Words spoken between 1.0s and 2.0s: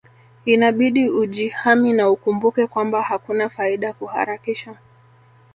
ujihami